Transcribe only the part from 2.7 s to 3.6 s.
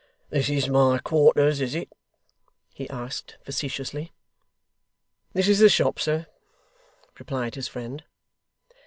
he asked